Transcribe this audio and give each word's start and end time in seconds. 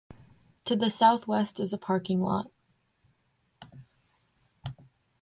To 0.65 0.75
the 0.75 0.89
southwest 0.89 1.59
is 1.59 1.73
a 1.73 1.77
parking 1.77 2.19
lot. 2.21 2.47